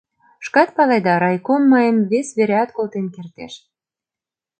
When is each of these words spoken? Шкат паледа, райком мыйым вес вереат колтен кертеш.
Шкат 0.45 0.69
паледа, 0.77 1.15
райком 1.21 1.61
мыйым 1.71 1.97
вес 2.11 2.27
вереат 2.37 2.69
колтен 2.77 3.05
кертеш. 3.15 3.53